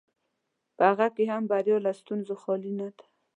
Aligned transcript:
په 0.75 0.83
هغه 0.89 1.07
کې 1.15 1.23
هم 1.31 1.43
بریا 1.51 1.77
له 1.85 1.91
ستونزو 2.01 2.33
خالي 2.41 2.71
نه 2.79 2.87
ده. 2.95 3.03